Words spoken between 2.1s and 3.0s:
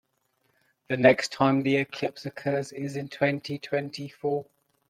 occurs is